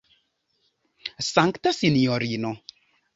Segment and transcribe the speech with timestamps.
[1.27, 2.55] Sankta sinjorino!